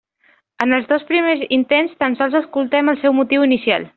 [0.65, 3.89] En els dos primers intents tan sols escoltem el seu motiu inicial.